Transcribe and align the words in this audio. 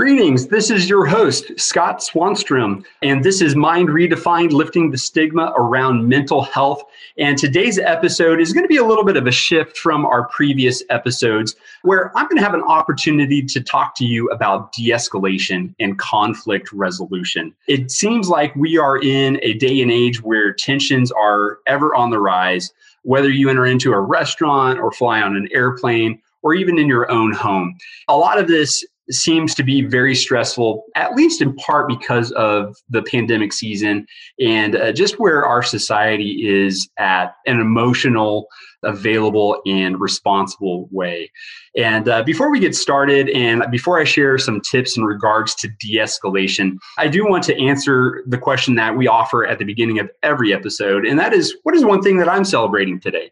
Greetings. 0.00 0.46
This 0.46 0.70
is 0.70 0.88
your 0.88 1.04
host, 1.04 1.52
Scott 1.60 1.98
Swanstrom, 1.98 2.86
and 3.02 3.22
this 3.22 3.42
is 3.42 3.54
Mind 3.54 3.90
Redefined 3.90 4.50
Lifting 4.50 4.90
the 4.90 4.96
Stigma 4.96 5.52
Around 5.58 6.08
Mental 6.08 6.40
Health. 6.40 6.82
And 7.18 7.36
today's 7.36 7.78
episode 7.78 8.40
is 8.40 8.54
going 8.54 8.64
to 8.64 8.68
be 8.68 8.78
a 8.78 8.84
little 8.86 9.04
bit 9.04 9.18
of 9.18 9.26
a 9.26 9.30
shift 9.30 9.76
from 9.76 10.06
our 10.06 10.26
previous 10.28 10.82
episodes, 10.88 11.54
where 11.82 12.16
I'm 12.16 12.24
going 12.28 12.38
to 12.38 12.42
have 12.42 12.54
an 12.54 12.62
opportunity 12.62 13.42
to 13.42 13.60
talk 13.60 13.94
to 13.96 14.06
you 14.06 14.26
about 14.28 14.72
de 14.72 14.88
escalation 14.88 15.74
and 15.78 15.98
conflict 15.98 16.72
resolution. 16.72 17.54
It 17.68 17.90
seems 17.90 18.30
like 18.30 18.56
we 18.56 18.78
are 18.78 18.96
in 19.02 19.38
a 19.42 19.52
day 19.52 19.82
and 19.82 19.92
age 19.92 20.22
where 20.22 20.50
tensions 20.54 21.12
are 21.12 21.58
ever 21.66 21.94
on 21.94 22.08
the 22.08 22.20
rise, 22.20 22.72
whether 23.02 23.28
you 23.28 23.50
enter 23.50 23.66
into 23.66 23.92
a 23.92 24.00
restaurant 24.00 24.78
or 24.78 24.92
fly 24.92 25.20
on 25.20 25.36
an 25.36 25.46
airplane 25.52 26.22
or 26.40 26.54
even 26.54 26.78
in 26.78 26.88
your 26.88 27.10
own 27.10 27.34
home. 27.34 27.76
A 28.08 28.16
lot 28.16 28.38
of 28.38 28.48
this 28.48 28.82
seems 29.10 29.54
to 29.54 29.62
be 29.62 29.82
very 29.82 30.14
stressful, 30.14 30.84
at 30.94 31.14
least 31.14 31.42
in 31.42 31.54
part 31.56 31.88
because 31.88 32.30
of 32.32 32.76
the 32.88 33.02
pandemic 33.02 33.52
season 33.52 34.06
and 34.38 34.76
uh, 34.76 34.92
just 34.92 35.18
where 35.18 35.44
our 35.44 35.62
society 35.62 36.46
is 36.48 36.88
at 36.98 37.34
an 37.46 37.60
emotional, 37.60 38.46
available, 38.82 39.60
and 39.66 40.00
responsible 40.00 40.88
way. 40.90 41.30
And 41.76 42.08
uh, 42.08 42.22
before 42.22 42.50
we 42.50 42.60
get 42.60 42.74
started, 42.74 43.28
and 43.30 43.64
before 43.70 44.00
I 44.00 44.04
share 44.04 44.38
some 44.38 44.60
tips 44.60 44.96
in 44.96 45.04
regards 45.04 45.54
to 45.56 45.68
de 45.80 45.96
escalation, 45.96 46.76
I 46.98 47.08
do 47.08 47.26
want 47.26 47.44
to 47.44 47.60
answer 47.60 48.22
the 48.26 48.38
question 48.38 48.74
that 48.76 48.96
we 48.96 49.06
offer 49.06 49.46
at 49.46 49.58
the 49.58 49.64
beginning 49.64 49.98
of 49.98 50.08
every 50.22 50.52
episode, 50.52 51.04
and 51.04 51.18
that 51.18 51.32
is 51.32 51.56
what 51.62 51.74
is 51.74 51.84
one 51.84 52.02
thing 52.02 52.18
that 52.18 52.28
I'm 52.28 52.44
celebrating 52.44 53.00
today? 53.00 53.30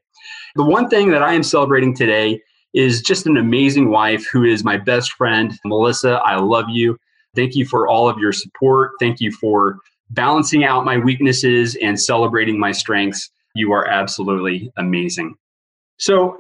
The 0.57 0.65
one 0.65 0.89
thing 0.89 1.11
that 1.11 1.23
I 1.23 1.35
am 1.35 1.43
celebrating 1.43 1.95
today 1.95 2.41
is 2.75 3.03
just 3.03 3.27
an 3.27 3.37
amazing 3.37 3.91
wife 3.91 4.27
who 4.31 4.45
is 4.45 4.65
my 4.65 4.77
best 4.77 5.13
friend. 5.13 5.59
Melissa, 5.65 6.21
I 6.25 6.37
love 6.37 6.67
you. 6.69 6.99
Thank 7.35 7.55
you 7.55 7.65
for 7.65 7.89
all 7.89 8.09
of 8.09 8.19
your 8.19 8.33
support. 8.33 8.93
Thank 9.01 9.21
you 9.21 9.33
for 9.33 9.79
balancing 10.11 10.65
out 10.65 10.85
my 10.85 10.99
weaknesses 10.99 11.77
and 11.83 12.01
celebrating 12.01 12.59
my 12.59 12.73
strengths. 12.73 13.31
You 13.55 13.73
are 13.73 13.87
absolutely 13.87 14.71
amazing. 14.77 15.35
So, 15.99 16.37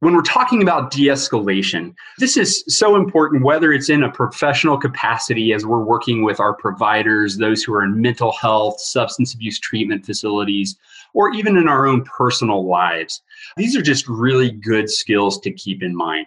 when 0.00 0.14
we're 0.14 0.22
talking 0.22 0.62
about 0.62 0.90
de 0.90 1.06
escalation, 1.06 1.94
this 2.18 2.36
is 2.36 2.62
so 2.68 2.96
important, 2.96 3.44
whether 3.44 3.72
it's 3.72 3.88
in 3.88 4.02
a 4.02 4.12
professional 4.12 4.76
capacity 4.76 5.52
as 5.54 5.64
we're 5.64 5.82
working 5.82 6.22
with 6.22 6.38
our 6.38 6.54
providers, 6.54 7.38
those 7.38 7.62
who 7.62 7.72
are 7.72 7.82
in 7.82 8.00
mental 8.00 8.32
health, 8.32 8.78
substance 8.78 9.32
abuse 9.32 9.58
treatment 9.58 10.04
facilities, 10.04 10.76
or 11.14 11.32
even 11.32 11.56
in 11.56 11.66
our 11.66 11.86
own 11.86 12.04
personal 12.04 12.66
lives. 12.66 13.22
These 13.56 13.74
are 13.74 13.82
just 13.82 14.06
really 14.06 14.50
good 14.50 14.90
skills 14.90 15.40
to 15.40 15.50
keep 15.50 15.82
in 15.82 15.96
mind. 15.96 16.26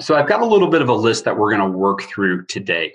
So, 0.00 0.14
I've 0.14 0.28
got 0.28 0.42
a 0.42 0.46
little 0.46 0.68
bit 0.68 0.82
of 0.82 0.88
a 0.88 0.94
list 0.94 1.24
that 1.24 1.36
we're 1.36 1.50
going 1.56 1.72
to 1.72 1.78
work 1.78 2.02
through 2.02 2.44
today. 2.46 2.94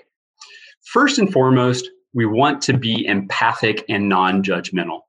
First 0.84 1.18
and 1.18 1.30
foremost, 1.30 1.90
we 2.14 2.24
want 2.24 2.62
to 2.62 2.78
be 2.78 3.04
empathic 3.06 3.84
and 3.88 4.08
non 4.08 4.42
judgmental. 4.42 5.00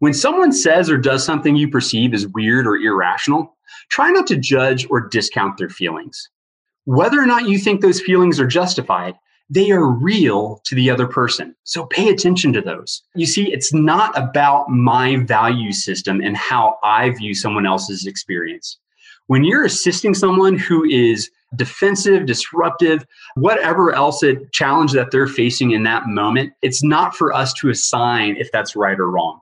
When 0.00 0.14
someone 0.14 0.52
says 0.52 0.90
or 0.90 0.96
does 0.96 1.24
something 1.24 1.56
you 1.56 1.68
perceive 1.68 2.14
as 2.14 2.26
weird 2.28 2.66
or 2.66 2.76
irrational, 2.76 3.56
try 3.90 4.10
not 4.10 4.26
to 4.28 4.36
judge 4.36 4.86
or 4.90 5.08
discount 5.08 5.58
their 5.58 5.68
feelings. 5.68 6.28
Whether 6.84 7.20
or 7.20 7.26
not 7.26 7.48
you 7.48 7.58
think 7.58 7.80
those 7.80 8.00
feelings 8.00 8.40
are 8.40 8.46
justified, 8.46 9.14
they 9.50 9.70
are 9.70 9.86
real 9.86 10.60
to 10.64 10.74
the 10.74 10.90
other 10.90 11.06
person. 11.06 11.54
So 11.64 11.86
pay 11.86 12.08
attention 12.08 12.52
to 12.52 12.60
those. 12.60 13.02
You 13.14 13.26
see, 13.26 13.52
it's 13.52 13.72
not 13.72 14.16
about 14.16 14.68
my 14.68 15.16
value 15.16 15.72
system 15.72 16.20
and 16.20 16.36
how 16.36 16.78
I 16.82 17.10
view 17.10 17.34
someone 17.34 17.66
else's 17.66 18.06
experience. 18.06 18.78
When 19.26 19.44
you're 19.44 19.64
assisting 19.64 20.14
someone 20.14 20.58
who 20.58 20.84
is 20.84 21.30
defensive, 21.56 22.26
disruptive, 22.26 23.06
whatever 23.36 23.92
else 23.92 24.22
a 24.22 24.36
challenge 24.52 24.92
that 24.92 25.10
they're 25.10 25.26
facing 25.26 25.70
in 25.70 25.82
that 25.84 26.06
moment, 26.06 26.52
it's 26.62 26.82
not 26.82 27.14
for 27.14 27.32
us 27.32 27.52
to 27.54 27.70
assign 27.70 28.36
if 28.36 28.50
that's 28.52 28.76
right 28.76 28.98
or 28.98 29.10
wrong. 29.10 29.40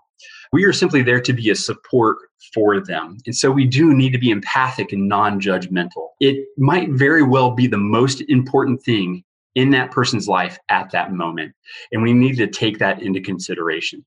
We 0.52 0.64
are 0.64 0.72
simply 0.72 1.02
there 1.02 1.20
to 1.20 1.32
be 1.32 1.50
a 1.50 1.54
support 1.54 2.18
for 2.54 2.80
them. 2.80 3.18
And 3.26 3.34
so 3.34 3.50
we 3.50 3.66
do 3.66 3.94
need 3.94 4.10
to 4.10 4.18
be 4.18 4.30
empathic 4.30 4.92
and 4.92 5.08
non 5.08 5.40
judgmental. 5.40 6.08
It 6.20 6.46
might 6.56 6.90
very 6.90 7.22
well 7.22 7.50
be 7.50 7.66
the 7.66 7.78
most 7.78 8.22
important 8.28 8.82
thing 8.82 9.24
in 9.54 9.70
that 9.70 9.90
person's 9.90 10.28
life 10.28 10.58
at 10.68 10.90
that 10.92 11.12
moment. 11.12 11.54
And 11.90 12.02
we 12.02 12.12
need 12.12 12.36
to 12.36 12.46
take 12.46 12.78
that 12.78 13.02
into 13.02 13.20
consideration. 13.20 14.04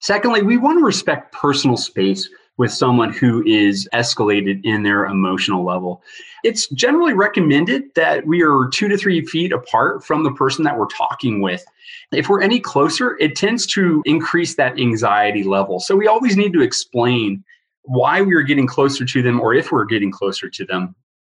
Secondly, 0.00 0.42
we 0.42 0.56
want 0.56 0.78
to 0.78 0.84
respect 0.84 1.32
personal 1.32 1.76
space 1.76 2.28
with 2.60 2.70
someone 2.70 3.10
who 3.10 3.42
is 3.46 3.88
escalated 3.94 4.60
in 4.64 4.82
their 4.82 5.06
emotional 5.06 5.64
level. 5.64 6.02
It's 6.44 6.68
generally 6.68 7.14
recommended 7.14 7.84
that 7.94 8.26
we 8.26 8.42
are 8.42 8.68
two 8.68 8.86
to 8.88 8.98
three 8.98 9.24
feet 9.24 9.50
apart 9.50 10.04
from 10.04 10.24
the 10.24 10.32
person 10.32 10.62
that 10.64 10.78
we're 10.78 10.84
talking 10.88 11.40
with. 11.40 11.64
If 12.12 12.28
we're 12.28 12.42
any 12.42 12.60
closer, 12.60 13.16
it 13.18 13.34
tends 13.34 13.66
to 13.68 14.02
increase 14.04 14.56
that 14.56 14.78
anxiety 14.78 15.42
level. 15.42 15.80
So 15.80 15.96
we 15.96 16.06
always 16.06 16.36
need 16.36 16.52
to 16.52 16.60
explain 16.60 17.42
why 17.84 18.20
we 18.20 18.34
are 18.34 18.42
getting 18.42 18.66
closer 18.66 19.06
to 19.06 19.22
them 19.22 19.40
or 19.40 19.54
if 19.54 19.72
we're 19.72 19.86
getting 19.86 20.12
closer 20.12 20.50
to 20.50 20.64
them 20.66 20.94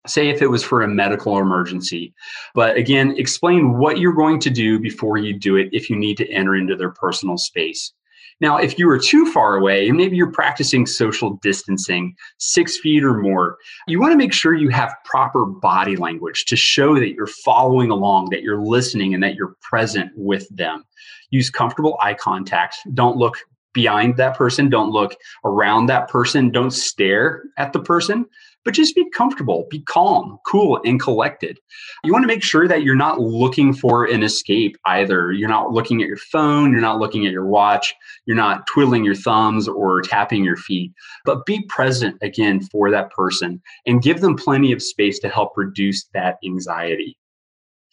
say 0.06 0.30
if 0.30 0.40
it 0.40 0.46
was 0.46 0.64
for 0.64 0.80
a 0.80 0.88
medical 0.88 1.36
emergency. 1.36 2.14
But 2.54 2.78
again, 2.78 3.14
explain 3.18 3.76
what 3.76 3.98
you're 3.98 4.14
going 4.14 4.40
to 4.40 4.48
do 4.48 4.80
before 4.80 5.18
you 5.18 5.38
do 5.38 5.56
it 5.56 5.68
if 5.72 5.90
you 5.90 5.96
need 5.96 6.16
to 6.16 6.30
enter 6.30 6.56
into 6.56 6.76
their 6.76 6.88
personal 6.88 7.36
space. 7.36 7.92
Now, 8.40 8.56
if 8.56 8.78
you 8.78 8.88
are 8.88 8.98
too 8.98 9.30
far 9.32 9.56
away, 9.56 9.90
maybe 9.90 10.16
you're 10.16 10.32
practicing 10.32 10.86
social 10.86 11.38
distancing, 11.42 12.14
six 12.38 12.78
feet 12.78 13.04
or 13.04 13.18
more, 13.18 13.58
you 13.86 14.00
want 14.00 14.12
to 14.12 14.18
make 14.18 14.32
sure 14.32 14.54
you 14.54 14.70
have 14.70 14.94
proper 15.04 15.44
body 15.44 15.96
language 15.96 16.46
to 16.46 16.56
show 16.56 16.94
that 16.94 17.12
you're 17.12 17.26
following 17.26 17.90
along, 17.90 18.30
that 18.30 18.42
you're 18.42 18.62
listening, 18.62 19.12
and 19.12 19.22
that 19.22 19.34
you're 19.34 19.56
present 19.60 20.10
with 20.16 20.48
them. 20.48 20.84
Use 21.30 21.50
comfortable 21.50 21.98
eye 22.00 22.14
contact. 22.14 22.76
Don't 22.94 23.16
look 23.16 23.38
behind 23.72 24.16
that 24.16 24.36
person. 24.36 24.68
Don't 24.68 24.90
look 24.90 25.14
around 25.44 25.86
that 25.86 26.08
person. 26.08 26.50
Don't 26.50 26.72
stare 26.72 27.44
at 27.56 27.72
the 27.72 27.80
person 27.80 28.26
but 28.64 28.74
just 28.74 28.94
be 28.94 29.08
comfortable, 29.10 29.66
be 29.70 29.80
calm, 29.80 30.38
cool, 30.46 30.80
and 30.84 31.00
collected. 31.00 31.58
You 32.04 32.12
want 32.12 32.22
to 32.22 32.28
make 32.28 32.42
sure 32.42 32.68
that 32.68 32.82
you're 32.82 32.94
not 32.94 33.20
looking 33.20 33.72
for 33.72 34.04
an 34.04 34.22
escape 34.22 34.76
either. 34.86 35.32
You're 35.32 35.48
not 35.48 35.72
looking 35.72 36.02
at 36.02 36.08
your 36.08 36.16
phone, 36.16 36.72
you're 36.72 36.80
not 36.80 36.98
looking 36.98 37.26
at 37.26 37.32
your 37.32 37.46
watch, 37.46 37.94
you're 38.26 38.36
not 38.36 38.66
twiddling 38.66 39.04
your 39.04 39.14
thumbs 39.14 39.68
or 39.68 40.02
tapping 40.02 40.44
your 40.44 40.56
feet, 40.56 40.92
but 41.24 41.46
be 41.46 41.64
present 41.68 42.16
again 42.22 42.60
for 42.60 42.90
that 42.90 43.10
person 43.10 43.60
and 43.86 44.02
give 44.02 44.20
them 44.20 44.36
plenty 44.36 44.72
of 44.72 44.82
space 44.82 45.18
to 45.20 45.28
help 45.28 45.52
reduce 45.56 46.06
that 46.14 46.36
anxiety. 46.44 47.16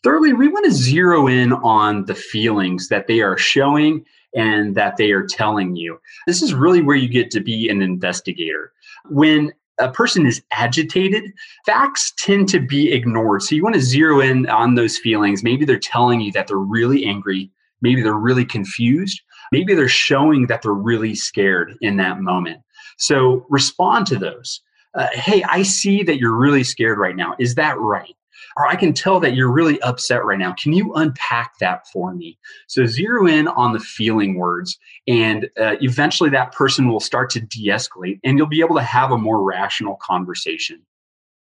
Thirdly, 0.04 0.34
we 0.34 0.48
want 0.48 0.66
to 0.66 0.72
zero 0.72 1.28
in 1.28 1.54
on 1.54 2.06
the 2.06 2.16
feelings 2.16 2.88
that 2.90 3.08
they 3.08 3.22
are 3.22 3.38
showing 3.38 4.06
and 4.36 4.76
that 4.76 4.98
they 4.98 5.12
are 5.12 5.26
telling 5.26 5.76
you. 5.76 6.00
This 6.28 6.42
is 6.42 6.54
really 6.54 6.82
where 6.82 6.96
you 6.96 7.08
get 7.10 7.32
to 7.32 7.40
be 7.40 7.68
an 7.70 7.82
investigator. 7.82 8.72
When 9.10 9.52
a 9.80 9.92
person 9.92 10.26
is 10.26 10.42
agitated, 10.52 11.32
facts 11.66 12.14
tend 12.18 12.50
to 12.50 12.60
be 12.60 12.92
ignored. 12.92 13.44
So 13.44 13.56
you 13.56 13.64
want 13.64 13.76
to 13.76 13.82
zero 13.82 14.20
in 14.22 14.50
on 14.50 14.76
those 14.76 14.98
feelings. 14.98 15.44
Maybe 15.44 15.66
they're 15.66 15.80
telling 15.80 16.22
you 16.22 16.32
that 16.34 16.48
they're 16.48 16.58
really 16.58 17.06
angry. 17.06 17.52
Maybe 17.82 18.02
they're 18.02 18.14
really 18.14 18.46
confused. 18.46 19.22
Maybe 19.52 19.76
they're 19.76 19.88
showing 19.88 20.48
that 20.48 20.62
they're 20.62 20.74
really 20.74 21.16
scared 21.16 21.76
in 21.82 21.98
that 21.98 22.20
moment. 22.20 22.62
So 22.98 23.46
respond 23.50 24.08
to 24.08 24.18
those. 24.18 24.62
Uh, 24.96 25.08
hey, 25.14 25.44
I 25.44 25.62
see 25.62 26.02
that 26.04 26.18
you're 26.18 26.36
really 26.36 26.64
scared 26.64 26.98
right 26.98 27.16
now. 27.16 27.36
Is 27.38 27.56
that 27.56 27.78
right? 27.78 28.16
Or 28.58 28.68
I 28.68 28.76
can 28.76 28.92
tell 28.92 29.20
that 29.20 29.36
you're 29.36 29.52
really 29.52 29.80
upset 29.82 30.26
right 30.26 30.40
now. 30.40 30.54
Can 30.54 30.74
you 30.74 30.94
unpack 30.96 31.60
that 31.60 31.88
for 31.88 32.14
me? 32.14 32.40
So 32.68 32.86
zero 32.86 33.28
in 33.28 33.48
on 33.48 33.74
the 33.74 33.80
feeling 33.80 34.36
words, 34.36 34.78
and 35.08 35.46
uh, 35.62 35.76
eventually 35.82 36.32
that 36.32 36.54
person 36.54 36.90
will 36.90 37.00
start 37.00 37.30
to 37.32 37.40
de 37.40 37.68
escalate 37.68 38.20
and 38.24 38.38
you'll 38.38 38.48
be 38.48 38.62
able 38.62 38.76
to 38.76 38.82
have 38.82 39.12
a 39.12 39.18
more 39.18 39.44
rational 39.44 39.98
conversation. 40.02 40.82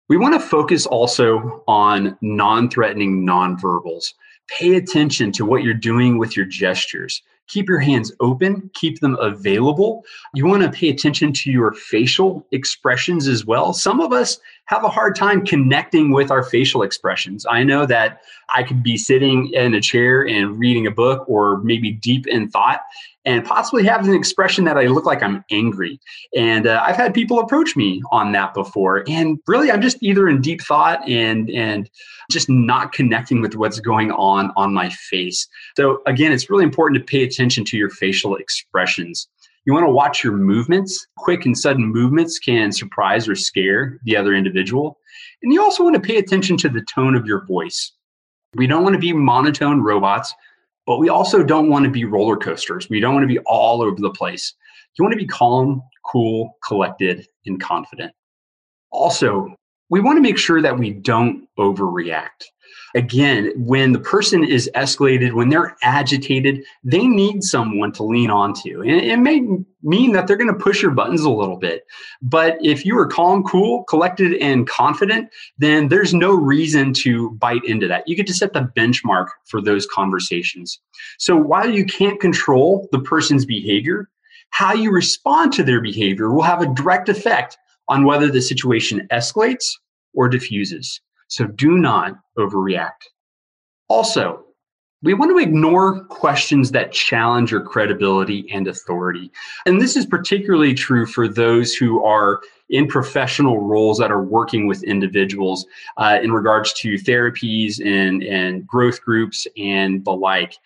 We 0.08 0.16
want 0.16 0.34
to 0.34 0.40
focus 0.40 0.86
also 0.86 1.62
on 1.68 2.18
non 2.20 2.68
threatening 2.68 3.24
nonverbals. 3.24 4.12
Pay 4.48 4.76
attention 4.76 5.32
to 5.32 5.44
what 5.44 5.62
you're 5.64 5.74
doing 5.74 6.18
with 6.18 6.36
your 6.36 6.46
gestures 6.46 7.22
keep 7.48 7.68
your 7.68 7.78
hands 7.78 8.12
open, 8.20 8.70
keep 8.74 9.00
them 9.00 9.16
available. 9.20 10.04
You 10.34 10.46
want 10.46 10.62
to 10.62 10.70
pay 10.70 10.88
attention 10.88 11.32
to 11.34 11.50
your 11.50 11.72
facial 11.72 12.46
expressions 12.52 13.28
as 13.28 13.44
well. 13.44 13.72
Some 13.72 14.00
of 14.00 14.12
us 14.12 14.38
have 14.66 14.84
a 14.84 14.88
hard 14.88 15.14
time 15.14 15.44
connecting 15.44 16.10
with 16.10 16.30
our 16.30 16.42
facial 16.42 16.82
expressions. 16.82 17.46
I 17.48 17.62
know 17.62 17.86
that 17.86 18.22
I 18.54 18.62
could 18.62 18.82
be 18.82 18.96
sitting 18.96 19.52
in 19.52 19.74
a 19.74 19.80
chair 19.80 20.26
and 20.26 20.58
reading 20.58 20.86
a 20.86 20.90
book 20.90 21.24
or 21.28 21.58
maybe 21.58 21.92
deep 21.92 22.26
in 22.26 22.48
thought 22.48 22.80
and 23.26 23.44
possibly 23.44 23.84
have 23.84 24.06
an 24.06 24.14
expression 24.14 24.64
that 24.64 24.78
I 24.78 24.86
look 24.86 25.04
like 25.04 25.22
I'm 25.22 25.44
angry. 25.50 26.00
And 26.34 26.66
uh, 26.66 26.82
I've 26.86 26.96
had 26.96 27.12
people 27.12 27.40
approach 27.40 27.76
me 27.76 28.00
on 28.12 28.32
that 28.32 28.54
before. 28.54 29.04
And 29.08 29.38
really, 29.48 29.70
I'm 29.70 29.82
just 29.82 29.98
either 30.00 30.28
in 30.28 30.40
deep 30.40 30.62
thought 30.62 31.06
and 31.08 31.50
and 31.50 31.90
just 32.30 32.48
not 32.48 32.92
connecting 32.92 33.40
with 33.40 33.56
what's 33.56 33.80
going 33.80 34.10
on 34.12 34.52
on 34.56 34.72
my 34.72 34.88
face. 34.88 35.46
So 35.76 36.02
again, 36.06 36.32
it's 36.32 36.48
really 36.48 36.64
important 36.64 37.00
to 37.00 37.04
pay 37.04 37.22
attention 37.22 37.64
to 37.66 37.76
your 37.76 37.90
facial 37.90 38.36
expressions. 38.36 39.28
You 39.64 39.72
want 39.72 39.84
to 39.84 39.90
watch 39.92 40.22
your 40.22 40.32
movements. 40.32 41.06
Quick 41.18 41.44
and 41.44 41.58
sudden 41.58 41.86
movements 41.86 42.38
can 42.38 42.70
surprise 42.70 43.28
or 43.28 43.34
scare 43.34 43.98
the 44.04 44.16
other 44.16 44.32
individual. 44.32 44.98
And 45.42 45.52
you 45.52 45.60
also 45.60 45.82
want 45.82 45.94
to 45.94 46.00
pay 46.00 46.18
attention 46.18 46.56
to 46.58 46.68
the 46.68 46.84
tone 46.94 47.16
of 47.16 47.26
your 47.26 47.44
voice. 47.46 47.92
We 48.54 48.66
don't 48.66 48.84
want 48.84 48.94
to 48.94 49.00
be 49.00 49.12
monotone 49.12 49.82
robots, 49.82 50.32
but 50.86 50.98
we 50.98 51.08
also 51.08 51.42
don't 51.42 51.68
want 51.68 51.84
to 51.84 51.90
be 51.90 52.04
roller 52.04 52.36
coasters. 52.36 52.88
We 52.88 53.00
don't 53.00 53.14
want 53.14 53.24
to 53.24 53.28
be 53.28 53.40
all 53.40 53.82
over 53.82 54.00
the 54.00 54.10
place. 54.10 54.54
You 54.96 55.04
want 55.04 55.12
to 55.12 55.18
be 55.18 55.26
calm, 55.26 55.82
cool, 56.04 56.56
collected, 56.66 57.26
and 57.44 57.60
confident. 57.60 58.12
Also, 58.90 59.54
we 59.88 60.00
want 60.00 60.16
to 60.16 60.22
make 60.22 60.38
sure 60.38 60.60
that 60.62 60.78
we 60.78 60.90
don't 60.90 61.48
overreact. 61.58 62.44
Again, 62.94 63.52
when 63.56 63.92
the 63.92 63.98
person 63.98 64.42
is 64.42 64.70
escalated, 64.74 65.34
when 65.34 65.50
they're 65.50 65.76
agitated, 65.82 66.64
they 66.82 67.06
need 67.06 67.42
someone 67.42 67.92
to 67.92 68.02
lean 68.02 68.30
onto. 68.30 68.80
And 68.80 69.02
it 69.02 69.18
may 69.18 69.42
mean 69.82 70.12
that 70.12 70.26
they're 70.26 70.36
going 70.36 70.52
to 70.52 70.58
push 70.58 70.80
your 70.80 70.92
buttons 70.92 71.20
a 71.20 71.30
little 71.30 71.58
bit. 71.58 71.84
But 72.22 72.56
if 72.62 72.86
you 72.86 72.98
are 72.98 73.06
calm, 73.06 73.42
cool, 73.42 73.84
collected, 73.84 74.34
and 74.40 74.66
confident, 74.66 75.28
then 75.58 75.88
there's 75.88 76.14
no 76.14 76.34
reason 76.34 76.94
to 76.94 77.32
bite 77.32 77.64
into 77.64 77.86
that. 77.86 78.08
You 78.08 78.16
get 78.16 78.26
to 78.28 78.34
set 78.34 78.54
the 78.54 78.70
benchmark 78.74 79.26
for 79.44 79.60
those 79.60 79.86
conversations. 79.86 80.80
So 81.18 81.36
while 81.36 81.68
you 81.68 81.84
can't 81.84 82.20
control 82.20 82.88
the 82.92 83.00
person's 83.00 83.44
behavior, 83.44 84.08
how 84.50 84.72
you 84.72 84.90
respond 84.90 85.52
to 85.54 85.62
their 85.62 85.82
behavior 85.82 86.32
will 86.32 86.42
have 86.42 86.62
a 86.62 86.74
direct 86.74 87.10
effect 87.10 87.58
on 87.88 88.04
whether 88.04 88.30
the 88.30 88.42
situation 88.42 89.06
escalates 89.10 89.66
or 90.14 90.28
diffuses. 90.28 91.00
So 91.28 91.46
do 91.46 91.78
not 91.78 92.14
overreact. 92.38 93.10
Also, 93.88 94.44
we 95.02 95.14
want 95.14 95.30
to 95.30 95.38
ignore 95.38 96.04
questions 96.06 96.72
that 96.72 96.90
challenge 96.90 97.50
your 97.50 97.60
credibility 97.60 98.50
and 98.52 98.66
authority. 98.66 99.30
And 99.66 99.80
this 99.80 99.94
is 99.94 100.06
particularly 100.06 100.74
true 100.74 101.06
for 101.06 101.28
those 101.28 101.74
who 101.74 102.02
are 102.04 102.40
in 102.70 102.88
professional 102.88 103.60
roles 103.60 103.98
that 103.98 104.10
are 104.10 104.22
working 104.22 104.66
with 104.66 104.82
individuals 104.82 105.66
uh, 105.98 106.18
in 106.22 106.32
regards 106.32 106.72
to 106.80 106.94
therapies 106.94 107.78
and, 107.84 108.24
and 108.24 108.66
growth 108.66 109.00
groups 109.02 109.46
and 109.56 110.04
the 110.04 110.12
like. 110.12 110.56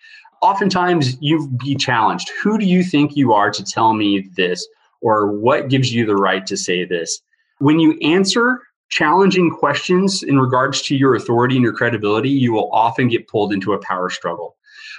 Oftentimes, 0.41 1.17
you 1.21 1.47
be 1.63 1.75
challenged. 1.75 2.31
Who 2.41 2.57
do 2.57 2.65
you 2.65 2.83
think 2.83 3.15
you 3.15 3.33
are 3.33 3.51
to 3.51 3.63
tell 3.63 3.93
me 3.93 4.29
this? 4.35 4.67
Or 5.01 5.31
what 5.31 5.69
gives 5.69 5.93
you 5.93 6.05
the 6.05 6.15
right 6.15 6.45
to 6.45 6.55
say 6.55 6.85
this? 6.85 7.21
When 7.59 7.79
you 7.79 7.97
answer 8.01 8.61
challenging 8.89 9.49
questions 9.49 10.21
in 10.21 10.39
regards 10.39 10.81
to 10.83 10.95
your 10.95 11.15
authority 11.15 11.55
and 11.55 11.63
your 11.63 11.73
credibility, 11.73 12.29
you 12.29 12.53
will 12.53 12.69
often 12.71 13.07
get 13.07 13.27
pulled 13.27 13.53
into 13.53 13.73
a 13.73 13.79
power 13.79 14.09
struggle. 14.09 14.55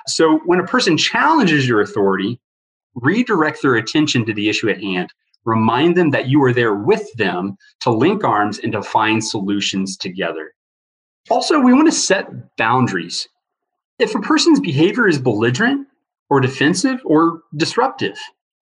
So 0.06 0.38
when 0.46 0.58
a 0.58 0.66
person 0.66 0.96
challenges 0.96 1.68
your 1.68 1.80
authority, 1.80 2.40
redirect 2.94 3.62
their 3.62 3.76
attention 3.76 4.24
to 4.26 4.34
the 4.34 4.48
issue 4.48 4.68
at 4.68 4.82
hand. 4.82 5.12
Remind 5.44 5.96
them 5.96 6.10
that 6.10 6.28
you 6.28 6.42
are 6.42 6.52
there 6.52 6.74
with 6.74 7.12
them 7.14 7.56
to 7.80 7.90
link 7.90 8.24
arms 8.24 8.58
and 8.58 8.72
to 8.72 8.82
find 8.82 9.22
solutions 9.22 9.96
together. 9.96 10.54
Also, 11.30 11.60
we 11.60 11.72
want 11.72 11.86
to 11.86 11.92
set 11.92 12.56
boundaries. 12.56 13.28
If 13.98 14.14
a 14.14 14.20
person's 14.20 14.60
behavior 14.60 15.06
is 15.06 15.18
belligerent 15.18 15.86
or 16.30 16.40
defensive 16.40 17.00
or 17.04 17.42
disruptive, 17.56 18.18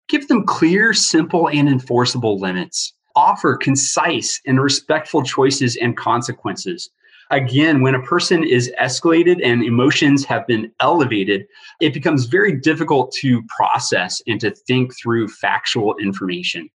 give 0.09 0.27
them 0.27 0.45
clear, 0.45 0.93
simple, 0.93 1.49
and 1.49 1.69
enforceable 1.69 2.39
limits 2.39 2.93
offer 3.15 3.57
concise 3.57 4.39
and 4.45 4.61
respectful 4.61 5.23
choices 5.23 5.75
and 5.77 5.97
consequences. 5.97 6.89
Again, 7.31 7.81
when 7.81 7.93
a 7.93 8.01
person 8.01 8.43
is 8.43 8.71
escalated 8.81 9.39
and 9.43 9.63
emotions 9.63 10.25
have 10.25 10.47
been 10.47 10.71
elevated, 10.79 11.45
it 11.79 11.93
becomes 11.93 12.25
very 12.25 12.59
difficult 12.59 13.11
to 13.19 13.43
process 13.55 14.21
and 14.25 14.39
to 14.41 14.51
think 14.51 14.93
through 14.97 15.27
factual 15.27 15.95
information. 15.97 16.69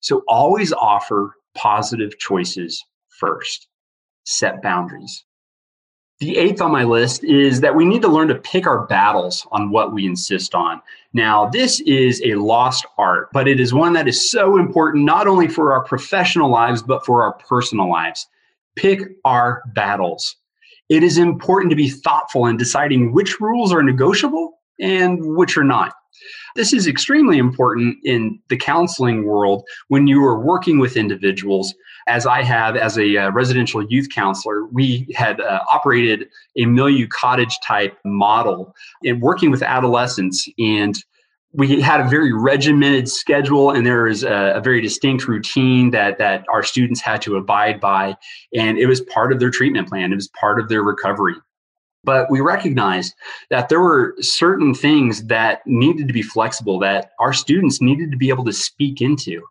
So 0.00 0.22
always 0.26 0.72
offer 0.72 1.34
positive 1.54 2.18
choices 2.18 2.82
first. 3.18 3.68
Set 4.24 4.62
boundaries. 4.62 5.24
The 6.20 6.36
eighth 6.36 6.60
on 6.60 6.70
my 6.70 6.84
list 6.84 7.24
is 7.24 7.62
that 7.62 7.74
we 7.74 7.86
need 7.86 8.02
to 8.02 8.08
learn 8.08 8.28
to 8.28 8.34
pick 8.34 8.66
our 8.66 8.86
battles 8.86 9.46
on 9.52 9.70
what 9.70 9.94
we 9.94 10.04
insist 10.04 10.54
on. 10.54 10.82
Now, 11.14 11.48
this 11.48 11.80
is 11.80 12.20
a 12.22 12.34
lost 12.34 12.84
art, 12.98 13.30
but 13.32 13.48
it 13.48 13.58
is 13.58 13.72
one 13.72 13.94
that 13.94 14.06
is 14.06 14.30
so 14.30 14.58
important 14.58 15.06
not 15.06 15.26
only 15.26 15.48
for 15.48 15.72
our 15.72 15.82
professional 15.82 16.50
lives, 16.50 16.82
but 16.82 17.06
for 17.06 17.22
our 17.22 17.32
personal 17.32 17.88
lives. 17.88 18.28
Pick 18.76 19.00
our 19.24 19.62
battles. 19.74 20.36
It 20.90 21.02
is 21.02 21.16
important 21.16 21.70
to 21.70 21.76
be 21.76 21.88
thoughtful 21.88 22.44
in 22.46 22.58
deciding 22.58 23.12
which 23.12 23.40
rules 23.40 23.72
are 23.72 23.82
negotiable 23.82 24.58
and 24.78 25.36
which 25.36 25.56
are 25.56 25.64
not. 25.64 25.94
This 26.56 26.72
is 26.72 26.86
extremely 26.86 27.38
important 27.38 27.98
in 28.04 28.40
the 28.48 28.56
counseling 28.56 29.24
world 29.24 29.62
when 29.88 30.06
you 30.06 30.24
are 30.24 30.38
working 30.38 30.78
with 30.78 30.96
individuals. 30.96 31.74
As 32.08 32.26
I 32.26 32.42
have 32.42 32.76
as 32.76 32.98
a 32.98 33.16
uh, 33.16 33.30
residential 33.30 33.84
youth 33.84 34.08
counselor, 34.10 34.66
we 34.66 35.06
had 35.14 35.40
uh, 35.40 35.60
operated 35.70 36.28
a 36.56 36.66
milieu 36.66 37.06
cottage 37.06 37.56
type 37.66 37.96
model 38.04 38.74
in 39.02 39.20
working 39.20 39.50
with 39.50 39.62
adolescents. 39.62 40.48
And 40.58 40.96
we 41.52 41.80
had 41.80 42.00
a 42.00 42.08
very 42.08 42.32
regimented 42.32 43.08
schedule 43.08 43.70
and 43.70 43.84
there 43.84 44.04
was 44.04 44.22
a, 44.22 44.54
a, 44.56 44.60
very 44.60 44.80
distinct 44.80 45.26
routine 45.26 45.90
that 45.90 46.18
that 46.18 46.44
our 46.48 46.62
students 46.62 47.00
had 47.00 47.20
to 47.22 47.36
abide 47.36 47.80
by 47.80 48.16
and 48.54 48.78
it 48.78 48.86
was 48.86 49.00
part 49.00 49.32
of 49.32 49.40
their 49.40 49.50
treatment 49.50 49.88
plan 49.88 50.12
it 50.12 50.14
was 50.14 50.28
part 50.28 50.60
of 50.60 50.68
their 50.68 50.82
recovery 50.82 51.34
but 52.04 52.30
we 52.30 52.40
recognized 52.40 53.14
that 53.50 53.68
there 53.68 53.80
were 53.80 54.14
certain 54.20 54.74
things 54.74 55.24
that 55.24 55.66
needed 55.66 56.06
to 56.08 56.14
be 56.14 56.22
flexible 56.22 56.78
that 56.80 57.12
our 57.18 57.32
students 57.32 57.80
needed 57.80 58.10
to 58.10 58.16
be 58.16 58.30
able 58.30 58.44
to 58.44 58.52
speak 58.52 59.00
into. 59.00 59.42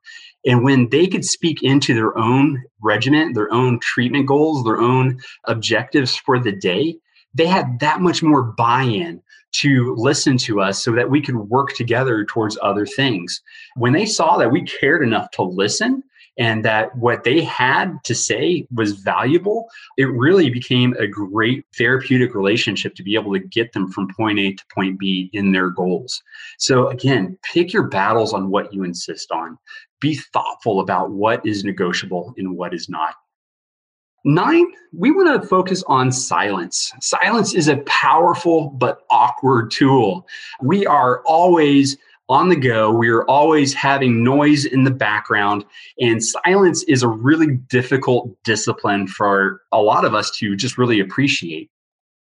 And 0.45 0.63
when 0.63 0.89
they 0.89 1.07
could 1.07 1.25
speak 1.25 1.61
into 1.63 1.93
their 1.93 2.17
own 2.17 2.63
regiment, 2.81 3.35
their 3.35 3.53
own 3.53 3.79
treatment 3.79 4.27
goals, 4.27 4.63
their 4.63 4.79
own 4.79 5.19
objectives 5.45 6.15
for 6.15 6.39
the 6.39 6.53
day, 6.53 6.95
they 7.33 7.45
had 7.45 7.79
that 7.79 8.01
much 8.01 8.23
more 8.23 8.41
buy 8.41 8.83
in 8.83 9.21
to 9.51 9.95
listen 9.97 10.37
to 10.37 10.61
us 10.61 10.83
so 10.83 10.91
that 10.93 11.09
we 11.09 11.21
could 11.21 11.35
work 11.35 11.73
together 11.73 12.23
towards 12.23 12.57
other 12.61 12.85
things. 12.85 13.41
When 13.75 13.93
they 13.93 14.05
saw 14.05 14.37
that 14.37 14.51
we 14.51 14.63
cared 14.63 15.03
enough 15.03 15.31
to 15.31 15.43
listen, 15.43 16.03
and 16.39 16.63
that 16.63 16.95
what 16.95 17.25
they 17.25 17.41
had 17.41 18.01
to 18.05 18.15
say 18.15 18.65
was 18.73 18.93
valuable, 18.93 19.67
it 19.97 20.05
really 20.05 20.49
became 20.49 20.93
a 20.93 21.05
great 21.05 21.65
therapeutic 21.77 22.33
relationship 22.33 22.95
to 22.95 23.03
be 23.03 23.15
able 23.15 23.33
to 23.33 23.39
get 23.39 23.73
them 23.73 23.91
from 23.91 24.07
point 24.15 24.39
A 24.39 24.53
to 24.53 24.63
point 24.73 24.97
B 24.97 25.29
in 25.33 25.51
their 25.51 25.69
goals. 25.69 26.23
So, 26.57 26.87
again, 26.87 27.37
pick 27.43 27.73
your 27.73 27.87
battles 27.89 28.33
on 28.33 28.49
what 28.49 28.73
you 28.73 28.83
insist 28.83 29.31
on. 29.31 29.57
Be 29.99 30.15
thoughtful 30.15 30.79
about 30.79 31.11
what 31.11 31.45
is 31.45 31.65
negotiable 31.65 32.33
and 32.37 32.55
what 32.55 32.73
is 32.73 32.87
not. 32.87 33.15
Nine, 34.25 34.65
we 34.91 35.11
want 35.11 35.41
to 35.41 35.47
focus 35.47 35.81
on 35.87 36.11
silence. 36.11 36.91
Silence 36.99 37.53
is 37.53 37.69
a 37.69 37.77
powerful 37.85 38.69
but 38.71 39.03
awkward 39.09 39.71
tool. 39.71 40.27
We 40.61 40.85
are 40.85 41.21
always 41.25 41.97
on 42.29 42.49
the 42.49 42.55
go. 42.55 42.91
We 42.91 43.09
are 43.09 43.23
always 43.25 43.73
having 43.73 44.23
noise 44.23 44.65
in 44.65 44.83
the 44.83 44.91
background, 44.91 45.65
and 45.99 46.23
silence 46.23 46.83
is 46.83 47.03
a 47.03 47.07
really 47.07 47.55
difficult 47.69 48.31
discipline 48.43 49.07
for 49.07 49.61
a 49.71 49.81
lot 49.81 50.05
of 50.05 50.13
us 50.13 50.31
to 50.37 50.55
just 50.55 50.77
really 50.77 50.99
appreciate. 50.99 51.69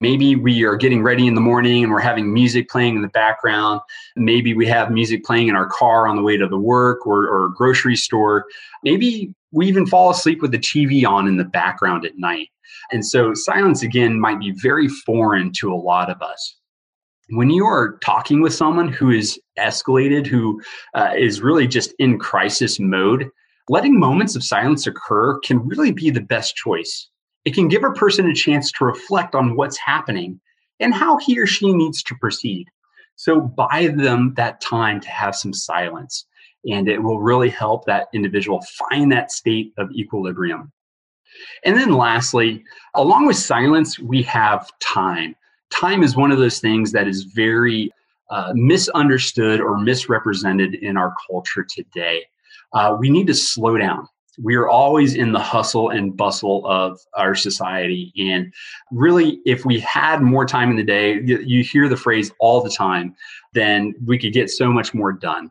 Maybe 0.00 0.37
we 0.37 0.62
are 0.64 0.76
getting 0.76 1.02
ready 1.02 1.26
in 1.26 1.35
the 1.35 1.40
morning 1.40 1.83
and 1.83 1.93
we're 1.93 1.99
having 1.99 2.33
music 2.33 2.69
playing 2.69 2.95
in 2.95 3.02
the 3.02 3.09
background. 3.09 3.81
Maybe 4.14 4.55
we 4.55 4.64
have 4.67 4.93
music 4.93 5.25
playing 5.25 5.49
in 5.49 5.57
our 5.57 5.67
car 5.67 6.07
on 6.07 6.14
the 6.14 6.23
way 6.23 6.37
to 6.37 6.47
the 6.47 6.59
work 6.59 7.05
or, 7.05 7.26
or 7.26 7.49
grocery 7.49 7.97
store. 7.97 8.45
Maybe 8.85 9.35
we 9.50 9.67
even 9.67 9.87
fall 9.87 10.11
asleep 10.11 10.40
with 10.40 10.52
the 10.52 10.59
TV 10.59 11.05
on 11.05 11.26
in 11.26 11.37
the 11.37 11.45
background 11.45 12.05
at 12.07 12.17
night. 12.17 12.49
And 12.93 13.05
so 13.05 13.35
silence, 13.35 13.83
again, 13.83 14.21
might 14.21 14.38
be 14.38 14.52
very 14.52 14.87
foreign 14.87 15.50
to 15.55 15.73
a 15.73 15.75
lot 15.75 16.11
of 16.11 16.23
us 16.23 16.58
when 17.31 17.51
you 17.51 17.67
are 17.67 17.99
talking 17.99 18.41
with 18.41 18.55
someone 18.55 18.89
who 18.89 19.11
is 19.11 19.39
escalated, 19.59 20.27
who 20.27 20.61
uh, 20.95 21.13
is 21.17 21.43
really 21.43 21.67
just 21.67 21.95
in 21.99 22.19
crisis 22.19 22.81
mode, 22.81 23.29
letting 23.69 23.99
moments 23.99 24.35
of 24.35 24.43
silence 24.43 24.87
occur 24.87 25.39
can 25.41 25.67
really 25.67 25.93
be 25.93 26.11
the 26.11 26.21
best 26.21 26.57
choice. 26.57 27.09
It 27.45 27.55
can 27.55 27.69
give 27.69 27.85
a 27.85 27.93
person 27.93 28.29
a 28.31 28.35
chance 28.35 28.73
to 28.73 28.85
reflect 28.85 29.35
on 29.35 29.57
what's 29.57 29.77
happening 29.77 30.41
and 30.81 30.95
how 30.95 31.19
he 31.19 31.39
or 31.39 31.47
she 31.47 31.73
needs 31.73 32.03
to 32.05 32.15
proceed. 32.21 32.67
So, 33.17 33.41
buy 33.41 33.89
them 33.95 34.35
that 34.37 34.61
time 34.61 35.01
to 35.01 35.09
have 35.09 35.35
some 35.35 35.53
silence, 35.53 36.25
and 36.71 36.89
it 36.89 37.03
will 37.03 37.21
really 37.21 37.51
help 37.51 37.85
that 37.87 38.09
individual 38.15 38.63
find 38.79 39.11
that 39.11 39.33
state 39.33 39.73
of 39.77 39.91
equilibrium. 39.91 40.73
And 41.65 41.77
then, 41.77 41.93
lastly, 41.93 42.63
along 42.95 43.27
with 43.27 43.37
silence, 43.37 43.99
we 43.99 44.23
have 44.23 44.71
time 44.79 45.35
time 45.71 46.03
is 46.03 46.17
one 46.17 46.31
of 46.31 46.39
those 46.39 46.61
things 46.61 46.93
that 46.93 47.09
is 47.09 47.25
very 47.25 47.91
uh, 48.31 48.53
misunderstood 48.55 49.61
or 49.61 49.79
misrepresented 49.79 50.75
in 50.75 50.97
our 50.97 51.15
culture 51.31 51.65
today. 51.69 52.25
Uh, 52.73 52.97
we 52.99 53.11
need 53.11 53.27
to 53.27 53.35
slow 53.35 53.77
down. 53.77 54.07
We 54.41 54.55
are 54.55 54.69
always 54.69 55.15
in 55.15 55.33
the 55.33 55.41
hustle 55.41 55.91
and 55.91 56.17
bustle 56.17 56.65
of 56.67 57.01
our 57.15 57.35
society. 57.35 58.13
And 58.19 58.53
really, 58.93 59.41
if 59.45 59.65
we 59.65 59.81
had 59.81 60.23
more 60.23 60.47
time 60.47 60.71
in 60.71 60.77
the 60.77 60.85
day, 60.85 61.21
you, 61.25 61.39
you 61.41 61.65
hear 61.65 61.89
the 61.89 61.97
phrase 61.97 62.31
all 62.39 62.63
the 62.63 62.71
time, 62.71 63.17
then 63.55 63.95
we 64.05 64.19
could 64.19 64.33
get 64.33 64.51
so 64.51 64.71
much 64.71 64.95
more 64.95 65.13
done 65.13 65.51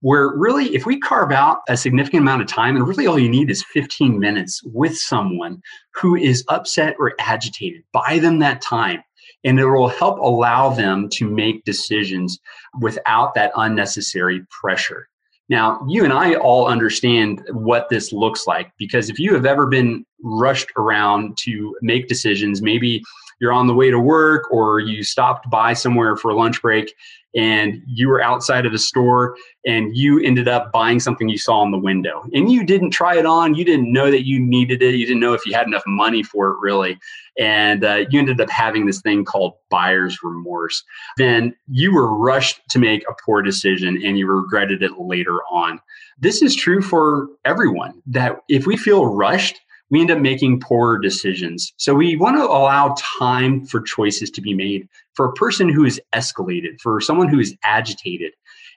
where 0.00 0.28
really 0.36 0.74
if 0.74 0.86
we 0.86 0.98
carve 0.98 1.32
out 1.32 1.62
a 1.68 1.76
significant 1.76 2.20
amount 2.20 2.42
of 2.42 2.48
time 2.48 2.76
and 2.76 2.86
really 2.86 3.06
all 3.06 3.18
you 3.18 3.28
need 3.28 3.50
is 3.50 3.64
15 3.72 4.18
minutes 4.18 4.62
with 4.64 4.96
someone 4.96 5.60
who 5.94 6.14
is 6.14 6.44
upset 6.48 6.94
or 6.98 7.14
agitated 7.18 7.82
buy 7.92 8.18
them 8.18 8.38
that 8.38 8.60
time 8.60 9.02
and 9.46 9.58
it 9.60 9.66
will 9.66 9.88
help 9.88 10.18
allow 10.18 10.68
them 10.70 11.08
to 11.10 11.30
make 11.30 11.64
decisions 11.64 12.38
without 12.80 13.32
that 13.34 13.52
unnecessary 13.56 14.44
pressure. 14.50 15.08
Now, 15.48 15.80
you 15.88 16.02
and 16.02 16.12
I 16.12 16.34
all 16.34 16.66
understand 16.66 17.42
what 17.52 17.88
this 17.88 18.12
looks 18.12 18.48
like 18.48 18.72
because 18.78 19.08
if 19.08 19.20
you 19.20 19.32
have 19.34 19.46
ever 19.46 19.66
been 19.66 20.04
rushed 20.22 20.72
around 20.76 21.38
to 21.42 21.76
make 21.80 22.08
decisions, 22.08 22.60
maybe 22.60 23.04
you're 23.40 23.52
on 23.52 23.66
the 23.66 23.74
way 23.74 23.90
to 23.90 23.98
work 23.98 24.50
or 24.50 24.80
you 24.80 25.02
stopped 25.02 25.48
by 25.50 25.72
somewhere 25.74 26.16
for 26.16 26.32
lunch 26.32 26.62
break 26.62 26.92
and 27.36 27.82
you 27.86 28.08
were 28.08 28.22
outside 28.22 28.64
of 28.64 28.72
the 28.72 28.78
store 28.78 29.36
and 29.66 29.94
you 29.94 30.18
ended 30.20 30.48
up 30.48 30.72
buying 30.72 30.98
something 30.98 31.28
you 31.28 31.36
saw 31.36 31.62
in 31.62 31.70
the 31.70 31.78
window. 31.78 32.24
And 32.32 32.50
you 32.50 32.64
didn't 32.64 32.92
try 32.92 33.18
it 33.18 33.26
on. 33.26 33.54
You 33.54 33.64
didn't 33.64 33.92
know 33.92 34.10
that 34.10 34.26
you 34.26 34.40
needed 34.40 34.82
it. 34.82 34.94
You 34.94 35.06
didn't 35.06 35.20
know 35.20 35.34
if 35.34 35.44
you 35.44 35.52
had 35.52 35.66
enough 35.66 35.82
money 35.86 36.22
for 36.22 36.48
it 36.48 36.58
really. 36.60 36.98
And 37.38 37.84
uh, 37.84 38.06
you 38.08 38.18
ended 38.18 38.40
up 38.40 38.48
having 38.48 38.86
this 38.86 39.02
thing 39.02 39.26
called 39.26 39.52
buyer's 39.68 40.18
remorse. 40.22 40.82
Then 41.18 41.54
you 41.68 41.92
were 41.92 42.16
rushed 42.16 42.60
to 42.70 42.78
make 42.78 43.04
a 43.06 43.14
poor 43.22 43.42
decision 43.42 44.00
and 44.02 44.18
you 44.18 44.26
regretted 44.26 44.82
it 44.82 44.98
later 44.98 45.42
on. 45.50 45.78
This 46.18 46.40
is 46.40 46.56
true 46.56 46.80
for 46.80 47.28
everyone 47.44 48.02
that 48.06 48.38
if 48.48 48.66
we 48.66 48.78
feel 48.78 49.14
rushed 49.14 49.60
we 49.90 50.00
end 50.00 50.10
up 50.10 50.18
making 50.18 50.60
poorer 50.60 50.98
decisions. 50.98 51.72
So 51.76 51.94
we 51.94 52.16
want 52.16 52.36
to 52.36 52.44
allow 52.44 52.94
time 52.98 53.64
for 53.64 53.80
choices 53.80 54.30
to 54.32 54.40
be 54.40 54.54
made 54.54 54.88
for 55.14 55.26
a 55.26 55.32
person 55.32 55.68
who 55.68 55.84
is 55.84 56.00
escalated, 56.14 56.80
for 56.80 57.00
someone 57.00 57.28
who 57.28 57.38
is 57.38 57.56
agitated. 57.62 58.32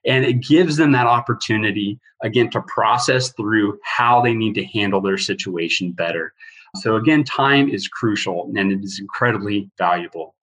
And 0.06 0.24
it 0.24 0.42
gives 0.42 0.78
them 0.78 0.92
that 0.94 1.08
opportunity, 1.08 2.00
again, 2.24 2.50
to 2.52 2.62
process 2.62 3.34
through 3.34 3.80
how 3.84 4.22
they 4.22 4.34
need 4.34 4.54
to 4.56 4.64
handle 4.66 5.02
their 5.02 5.18
situation 5.18 5.92
better. 5.92 6.34
So, 6.78 6.96
again, 6.96 7.24
time 7.24 7.70
is 7.70 7.88
crucial 7.88 8.52
and 8.56 8.72
it 8.72 8.84
is 8.84 9.00
incredibly 9.00 9.70
valuable. 9.78 10.36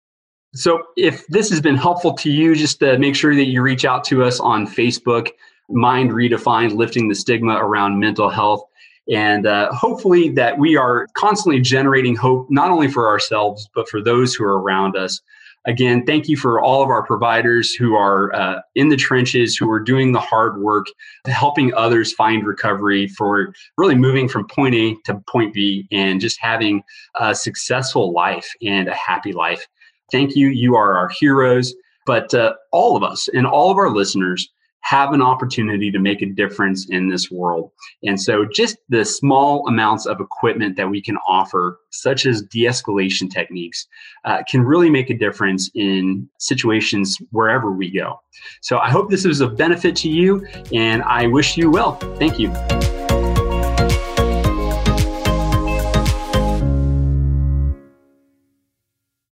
So, 0.54 0.82
if 0.96 1.26
this 1.28 1.48
has 1.50 1.60
been 1.60 1.76
helpful 1.76 2.12
to 2.14 2.30
you, 2.30 2.54
just 2.54 2.80
to 2.80 2.98
make 2.98 3.14
sure 3.14 3.34
that 3.34 3.46
you 3.46 3.62
reach 3.62 3.84
out 3.84 4.04
to 4.04 4.24
us 4.24 4.40
on 4.40 4.66
Facebook, 4.66 5.30
Mind 5.68 6.10
Redefined, 6.10 6.74
Lifting 6.74 7.08
the 7.08 7.14
Stigma 7.14 7.54
Around 7.54 7.98
Mental 7.98 8.28
Health 8.28 8.64
and 9.12 9.46
uh, 9.46 9.72
hopefully 9.72 10.28
that 10.30 10.58
we 10.58 10.76
are 10.76 11.06
constantly 11.14 11.60
generating 11.60 12.16
hope 12.16 12.46
not 12.50 12.70
only 12.70 12.88
for 12.88 13.08
ourselves 13.08 13.68
but 13.74 13.88
for 13.88 14.02
those 14.02 14.34
who 14.34 14.44
are 14.44 14.60
around 14.60 14.96
us. 14.96 15.20
Again 15.66 16.06
thank 16.06 16.28
you 16.28 16.36
for 16.36 16.60
all 16.60 16.82
of 16.82 16.90
our 16.90 17.02
providers 17.04 17.72
who 17.72 17.94
are 17.94 18.34
uh, 18.34 18.60
in 18.74 18.88
the 18.88 18.96
trenches 18.96 19.56
who 19.56 19.70
are 19.70 19.80
doing 19.80 20.12
the 20.12 20.20
hard 20.20 20.60
work 20.60 20.86
helping 21.26 21.74
others 21.74 22.12
find 22.12 22.46
recovery 22.46 23.08
for 23.08 23.52
really 23.76 23.96
moving 23.96 24.28
from 24.28 24.46
point 24.46 24.74
a 24.74 24.94
to 25.04 25.20
point 25.28 25.52
b 25.54 25.86
and 25.90 26.20
just 26.20 26.38
having 26.40 26.82
a 27.20 27.34
successful 27.34 28.12
life 28.12 28.48
and 28.62 28.88
a 28.88 28.94
happy 28.94 29.32
life. 29.32 29.66
Thank 30.12 30.36
you. 30.36 30.48
You 30.48 30.76
are 30.76 30.96
our 30.96 31.08
heroes. 31.08 31.74
But 32.06 32.32
uh, 32.32 32.54
all 32.70 32.96
of 32.96 33.02
us 33.02 33.28
and 33.34 33.46
all 33.46 33.70
of 33.70 33.78
our 33.78 33.90
listeners 33.90 34.48
have 34.86 35.12
an 35.12 35.20
opportunity 35.20 35.90
to 35.90 35.98
make 35.98 36.22
a 36.22 36.26
difference 36.26 36.88
in 36.90 37.08
this 37.08 37.28
world. 37.28 37.72
And 38.04 38.20
so, 38.20 38.44
just 38.44 38.76
the 38.88 39.04
small 39.04 39.66
amounts 39.66 40.06
of 40.06 40.20
equipment 40.20 40.76
that 40.76 40.88
we 40.88 41.02
can 41.02 41.16
offer, 41.26 41.80
such 41.90 42.24
as 42.24 42.42
de 42.42 42.64
escalation 42.64 43.28
techniques, 43.28 43.86
uh, 44.24 44.42
can 44.48 44.62
really 44.62 44.90
make 44.90 45.10
a 45.10 45.18
difference 45.18 45.70
in 45.74 46.28
situations 46.38 47.18
wherever 47.30 47.72
we 47.72 47.90
go. 47.90 48.20
So, 48.62 48.78
I 48.78 48.90
hope 48.90 49.10
this 49.10 49.24
was 49.24 49.40
of 49.40 49.56
benefit 49.56 49.96
to 49.96 50.08
you, 50.08 50.46
and 50.72 51.02
I 51.02 51.26
wish 51.26 51.56
you 51.56 51.70
well. 51.70 51.96
Thank 52.18 52.38
you. 52.38 52.52